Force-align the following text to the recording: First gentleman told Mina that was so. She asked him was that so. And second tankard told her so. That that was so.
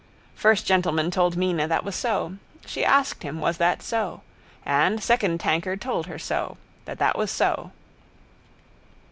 First 0.33 0.65
gentleman 0.65 1.11
told 1.11 1.37
Mina 1.37 1.67
that 1.67 1.83
was 1.83 1.95
so. 1.95 2.37
She 2.65 2.83
asked 2.83 3.21
him 3.21 3.39
was 3.39 3.57
that 3.57 3.83
so. 3.83 4.21
And 4.65 5.03
second 5.03 5.39
tankard 5.39 5.79
told 5.79 6.07
her 6.07 6.17
so. 6.17 6.57
That 6.85 6.97
that 6.97 7.15
was 7.19 7.29
so. 7.29 7.69